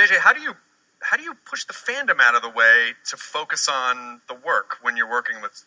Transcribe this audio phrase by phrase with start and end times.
[0.00, 0.54] JJ, how do you
[1.00, 4.78] how do you push the fandom out of the way to focus on the work
[4.80, 5.64] when you're working with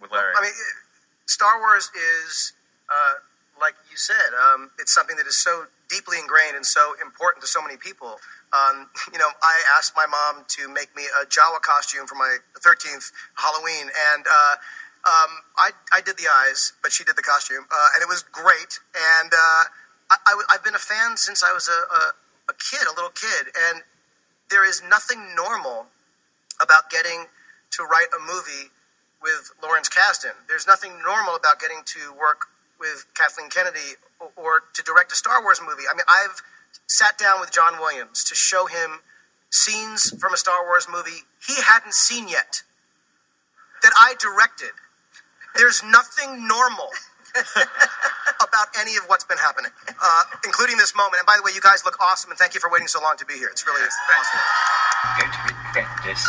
[0.00, 0.32] with Larry?
[0.36, 0.52] I mean,
[1.26, 2.52] Star Wars is,
[2.88, 3.20] uh,
[3.60, 7.48] like you said, um, it's something that is so deeply ingrained and so important to
[7.48, 8.16] so many people.
[8.56, 12.38] Um, you know, I asked my mom to make me a Jawa costume for my
[12.56, 14.54] 13th Halloween, and uh,
[15.04, 18.24] um, I, I did the eyes, but she did the costume, uh, and it was
[18.32, 18.80] great.
[19.20, 19.64] And uh,
[20.10, 22.12] I, have been a fan since I was a, a,
[22.48, 23.82] a kid, a little kid, and
[24.50, 25.86] there is nothing normal
[26.60, 27.26] about getting
[27.72, 28.70] to write a movie
[29.22, 30.36] with Lawrence Kasdan.
[30.48, 32.46] There's nothing normal about getting to work
[32.78, 33.96] with Kathleen Kennedy
[34.36, 35.84] or, to direct a Star Wars movie.
[35.90, 36.42] I mean, I've
[36.86, 39.00] sat down with John Williams to show him
[39.50, 42.62] scenes from a Star Wars movie he hadn't seen yet
[43.82, 44.72] that I directed.
[45.56, 46.90] There's nothing normal
[48.40, 51.16] about any of what's been happening, uh, including this moment.
[51.18, 53.16] And by the way, you guys look awesome, and thank you for waiting so long
[53.18, 53.48] to be here.
[53.48, 54.40] It's really awesome.
[55.18, 56.24] Going to regret this.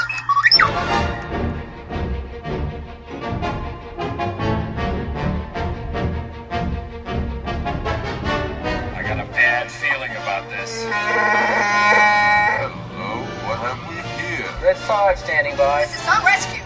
[8.95, 10.85] I got a bad feeling about this.
[12.49, 14.49] Hello, what have we here?
[14.63, 15.81] Red 5 standing by.
[15.81, 16.63] This is some rescue.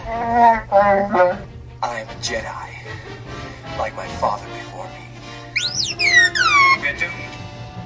[1.82, 2.70] I'm a Jedi.
[3.80, 5.00] Like my father before me.
[6.82, 7.08] Bintu,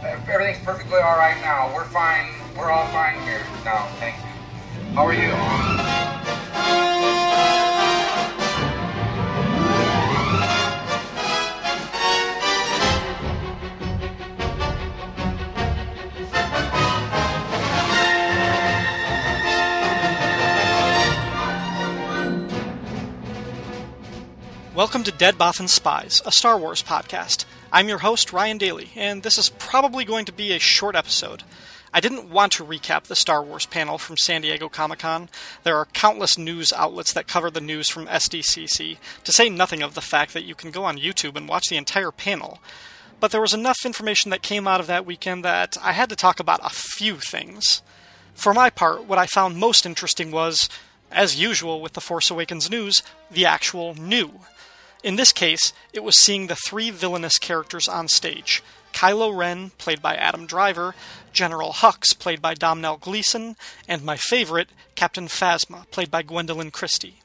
[0.02, 1.72] uh, everything's perfectly all right now.
[1.72, 2.34] We're fine.
[2.58, 3.86] We're all fine here now.
[4.00, 4.94] Thank you.
[4.96, 5.93] How are you?
[24.84, 27.46] Welcome to Dead Bothan Spies, a Star Wars podcast.
[27.72, 31.42] I'm your host, Ryan Daly, and this is probably going to be a short episode.
[31.94, 35.30] I didn't want to recap the Star Wars panel from San Diego Comic Con.
[35.62, 39.94] There are countless news outlets that cover the news from SDCC, to say nothing of
[39.94, 42.58] the fact that you can go on YouTube and watch the entire panel.
[43.20, 46.14] But there was enough information that came out of that weekend that I had to
[46.14, 47.80] talk about a few things.
[48.34, 50.68] For my part, what I found most interesting was,
[51.10, 54.40] as usual with the Force Awakens news, the actual new.
[55.04, 58.62] In this case, it was seeing the three villainous characters on stage
[58.94, 60.94] Kylo Ren, played by Adam Driver,
[61.30, 63.56] General Hux, played by Domhnall Gleeson,
[63.86, 67.16] and my favorite, Captain Phasma, played by Gwendoline Christie.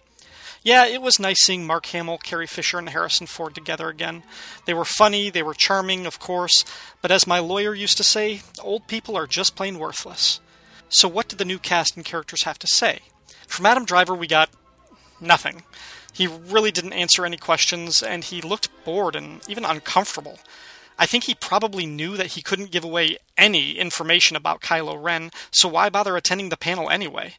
[0.62, 4.24] Yeah, it was nice seeing Mark Hamill, Carrie Fisher, and Harrison Ford together again.
[4.66, 6.66] They were funny, they were charming, of course,
[7.02, 10.42] but as my lawyer used to say, old people are just plain worthless.
[10.90, 13.00] So, what did the new cast and characters have to say?
[13.48, 14.50] From Adam Driver, we got
[15.22, 15.64] nothing.
[16.14, 20.40] He really didn't answer any questions, and he looked bored and even uncomfortable.
[20.98, 25.32] I think he probably knew that he couldn't give away any information about Kylo Ren,
[25.50, 27.36] so why bother attending the panel anyway?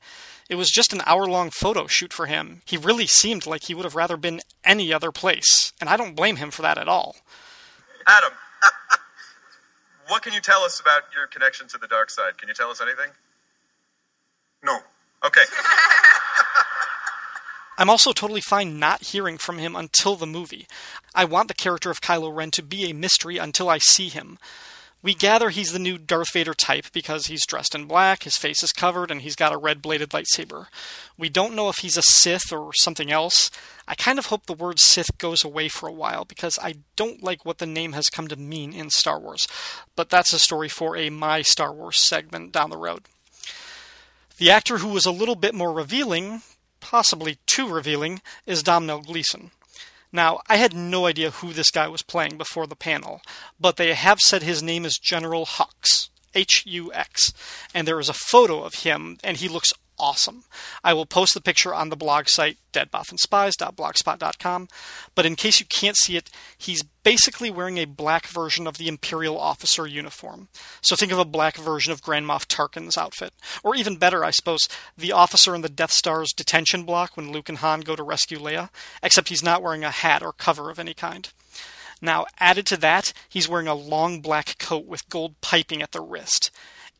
[0.49, 2.63] It was just an hour long photo shoot for him.
[2.65, 6.17] He really seemed like he would have rather been any other place, and I don't
[6.17, 7.17] blame him for that at all.
[8.07, 8.33] Adam,
[10.09, 12.39] what can you tell us about your connection to the dark side?
[12.39, 13.11] Can you tell us anything?
[14.65, 14.79] No.
[15.25, 15.43] Okay.
[17.81, 20.67] I'm also totally fine not hearing from him until the movie.
[21.15, 24.39] I want the character of Kylo Ren to be a mystery until I see him.
[25.03, 28.63] We gather he's the new Darth Vader type because he's dressed in black, his face
[28.63, 30.67] is covered, and he's got a red bladed lightsaber.
[31.17, 33.51] We don't know if he's a Sith or something else.
[33.89, 37.23] I kind of hope the word Sith goes away for a while because I don't
[37.23, 39.49] like what the name has come to mean in Star Wars.
[39.97, 43.05] But that's a story for a My Star Wars segment down the road.
[44.37, 46.43] The actor who was a little bit more revealing
[46.81, 49.51] possibly too revealing, is Domhnall Gleeson.
[50.13, 53.21] Now, I had no idea who this guy was playing before the panel,
[53.61, 56.09] but they have said his name is General Hux.
[56.35, 57.33] H U X.
[57.75, 60.45] And there is a photo of him, and he looks awesome.
[60.83, 64.69] I will post the picture on the blog site, deadbothanspies.blogspot.com.
[65.15, 68.89] But in case you can't see it, he's basically wearing a black version of the
[68.89, 70.49] Imperial officer uniform.
[70.81, 73.33] So think of a black version of Grand Moff Tarkin's outfit.
[73.63, 74.67] Or even better, I suppose,
[74.97, 78.39] the officer in the Death Star's detention block when Luke and Han go to rescue
[78.39, 78.71] Leia,
[79.03, 81.31] except he's not wearing a hat or cover of any kind.
[82.03, 86.01] Now, added to that, he's wearing a long black coat with gold piping at the
[86.01, 86.51] wrist.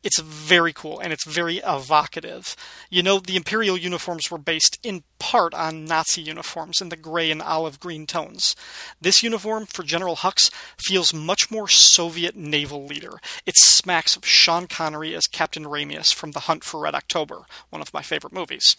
[0.03, 2.55] It's very cool and it's very evocative.
[2.89, 7.29] You know, the Imperial uniforms were based in part on Nazi uniforms in the gray
[7.29, 8.55] and olive green tones.
[8.99, 13.19] This uniform for General Hux feels much more Soviet naval leader.
[13.45, 17.81] It smacks of Sean Connery as Captain Ramius from The Hunt for Red October, one
[17.81, 18.75] of my favorite movies.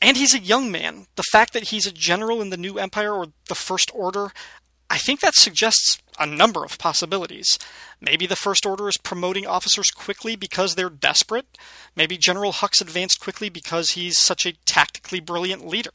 [0.00, 1.06] And he's a young man.
[1.16, 4.30] The fact that he's a general in the New Empire or the First Order,
[4.90, 7.58] I think that suggests a number of possibilities.
[8.00, 11.46] Maybe the First Order is promoting officers quickly because they're desperate.
[11.94, 15.92] Maybe General Hux advanced quickly because he's such a tactically brilliant leader.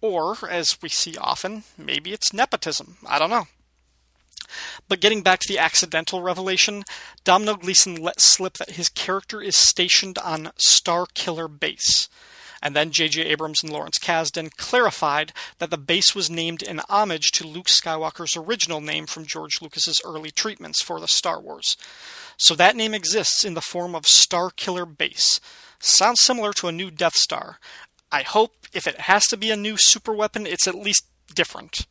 [0.00, 2.98] Or, as we see often, maybe it's nepotism.
[3.06, 3.46] I don't know.
[4.88, 6.84] But getting back to the accidental revelation,
[7.24, 12.08] Domhnall Gleeson let slip that his character is stationed on Star Killer Base.
[12.62, 13.22] And then J.J.
[13.22, 18.36] Abrams and Lawrence Kasdan clarified that the base was named in homage to Luke Skywalker's
[18.36, 21.76] original name from George Lucas's early treatments for the Star Wars.
[22.36, 25.40] So that name exists in the form of Star Killer Base.
[25.78, 27.58] Sounds similar to a new Death Star.
[28.10, 31.86] I hope if it has to be a new superweapon, it's at least different.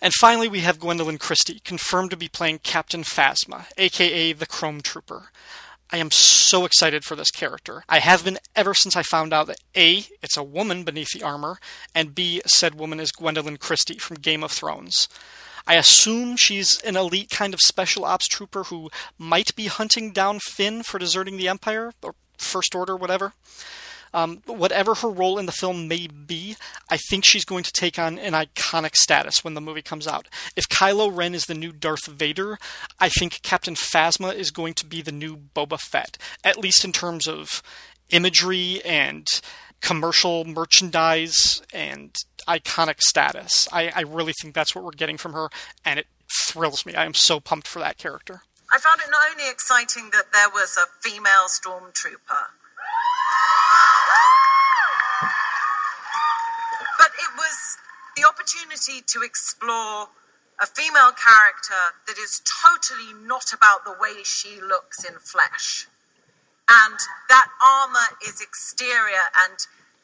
[0.00, 4.80] And finally, we have Gwendoline Christie, confirmed to be playing Captain Phasma, aka the Chrome
[4.80, 5.30] Trooper.
[5.90, 7.82] I am so excited for this character.
[7.88, 11.22] I have been ever since I found out that A, it's a woman beneath the
[11.22, 11.58] armor,
[11.94, 15.08] and B, said woman is Gwendoline Christie from Game of Thrones.
[15.66, 20.40] I assume she's an elite kind of special ops trooper who might be hunting down
[20.40, 23.32] Finn for deserting the Empire, or First Order, whatever.
[24.14, 26.56] Um, whatever her role in the film may be,
[26.88, 30.28] I think she's going to take on an iconic status when the movie comes out.
[30.56, 32.58] If Kylo Ren is the new Darth Vader,
[32.98, 36.92] I think Captain Phasma is going to be the new Boba Fett, at least in
[36.92, 37.62] terms of
[38.10, 39.26] imagery and
[39.80, 42.14] commercial merchandise and
[42.46, 43.68] iconic status.
[43.72, 45.50] I, I really think that's what we're getting from her,
[45.84, 46.06] and it
[46.46, 46.94] thrills me.
[46.94, 48.42] I am so pumped for that character.
[48.72, 52.52] I found it not only exciting that there was a female stormtrooper,
[58.88, 60.08] opportunity to explore
[60.60, 65.86] a female character that is totally not about the way she looks in flesh.
[66.68, 66.98] And
[67.28, 69.56] that armor is exterior and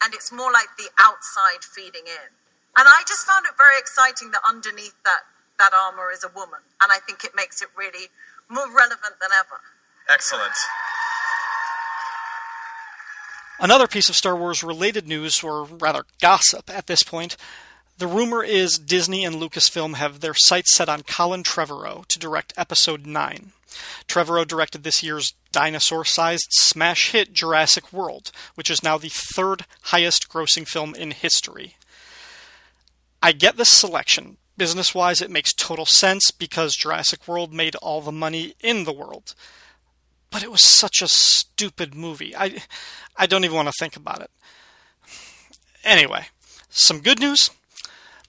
[0.03, 2.29] and it's more like the outside feeding in.
[2.77, 5.23] And I just found it very exciting that underneath that
[5.59, 6.61] that armor is a woman.
[6.83, 8.09] And I think it makes it really
[8.49, 9.61] more relevant than ever.
[10.09, 10.53] Excellent.
[13.61, 17.37] Another piece of Star Wars related news, or rather gossip at this point,
[17.99, 22.53] the rumor is Disney and Lucasfilm have their sights set on Colin Trevorrow to direct
[22.57, 23.53] Episode 9.
[24.09, 29.67] Trevorrow directed this year's dinosaur sized smash hit Jurassic World, which is now the third
[29.83, 31.77] highest grossing film in history.
[33.23, 34.39] I get this selection.
[34.57, 38.93] Business wise, it makes total sense because Jurassic World made all the money in the
[38.93, 39.35] world.
[40.31, 42.37] But it was such a stupid movie.
[42.37, 42.63] I,
[43.17, 44.31] I don't even want to think about it.
[45.85, 46.27] Anyway,
[46.69, 47.51] some good news.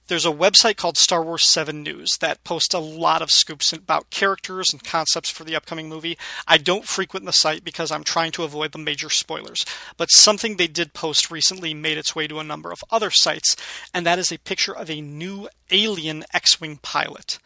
[0.07, 4.11] There's a website called Star Wars 7 News that posts a lot of scoops about
[4.11, 6.15] characters and concepts for the upcoming movie.
[6.47, 9.65] I don't frequent the site because I'm trying to avoid the major spoilers,
[9.97, 13.55] but something they did post recently made its way to a number of other sites,
[13.95, 17.39] and that is a picture of a new alien X Wing pilot.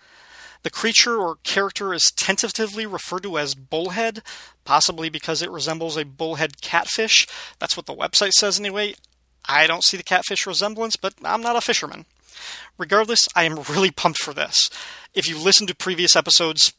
[0.63, 4.21] The creature or character is tentatively referred to as Bullhead,
[4.65, 7.25] possibly because it resembles a bullhead catfish.
[7.57, 8.95] That's what the website says anyway.
[9.47, 12.06] I don't see the catfish resemblance, but I'm not a fisherman.
[12.77, 14.69] Regardless, I am really pumped for this.
[15.13, 16.74] If you listen to previous episodes,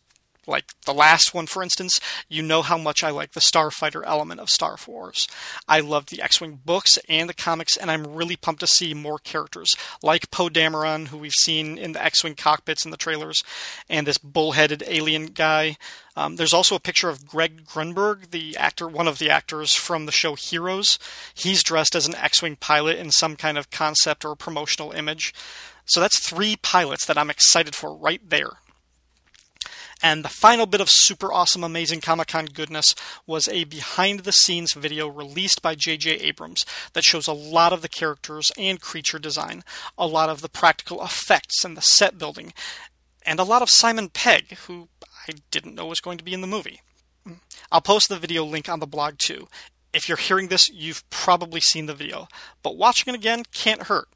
[0.47, 4.41] like the last one, for instance, you know how much I like the starfighter element
[4.41, 5.29] of Star Wars.
[5.69, 8.95] I love the X Wing books and the comics, and I'm really pumped to see
[8.95, 9.69] more characters
[10.03, 13.43] like Poe Dameron, who we've seen in the X Wing cockpits in the trailers,
[13.89, 15.77] and this bullheaded alien guy.
[16.17, 20.07] Um, there's also a picture of Greg Grunberg, the actor, one of the actors from
[20.07, 20.99] the show Heroes.
[21.35, 25.32] He's dressed as an X Wing pilot in some kind of concept or promotional image.
[25.87, 28.51] So that's three pilots that I'm excited for right there.
[30.03, 32.95] And the final bit of super awesome, amazing Comic Con goodness
[33.27, 36.13] was a behind the scenes video released by J.J.
[36.13, 36.65] Abrams
[36.95, 39.63] that shows a lot of the characters and creature design,
[39.99, 42.55] a lot of the practical effects and the set building,
[43.27, 44.89] and a lot of Simon Pegg, who
[45.29, 46.81] I didn't know was going to be in the movie.
[47.71, 49.49] I'll post the video link on the blog too.
[49.93, 52.29] If you're hearing this, you've probably seen the video,
[52.63, 54.09] but watching it again can't hurt.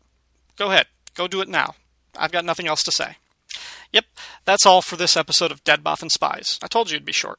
[0.57, 1.75] Go ahead, go do it now.
[2.17, 3.17] I've got nothing else to say.
[3.95, 4.05] Yep,
[4.45, 6.59] that's all for this episode of Dead Bothan Spies.
[6.61, 7.39] I told you it'd be short.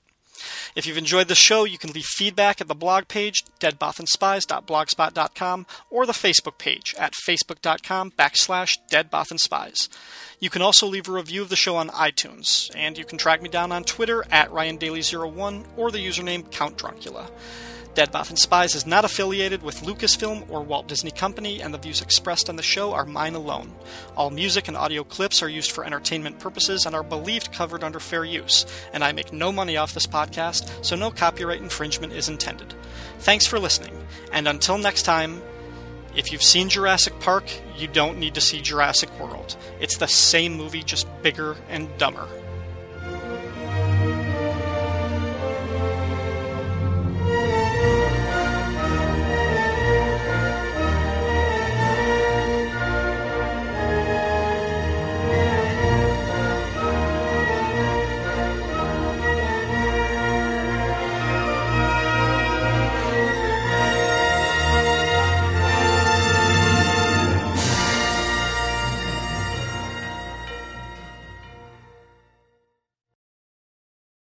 [0.74, 6.06] If you've enjoyed the show, you can leave feedback at the blog page, deadbothanspies.blogspot.com, or
[6.06, 9.90] the Facebook page at facebook.com backslash deadbothanspies.
[10.40, 13.42] You can also leave a review of the show on iTunes, and you can track
[13.42, 17.30] me down on Twitter at RyanDaily01 or the username Count Druncula.
[17.96, 22.02] Dead Bothan Spies is not affiliated with Lucasfilm or Walt Disney Company, and the views
[22.02, 23.74] expressed on the show are mine alone.
[24.18, 28.02] All music and audio clips are used for entertainment purposes and are believed covered under
[28.02, 32.28] fair use, and I make no money off this podcast, so no copyright infringement is
[32.28, 32.74] intended.
[33.20, 33.98] Thanks for listening,
[34.34, 35.42] and until next time,
[36.16, 37.44] If you've seen Jurassic Park,
[37.78, 39.58] you don't need to see Jurassic World.
[39.82, 42.26] It's the same movie, just bigger and dumber.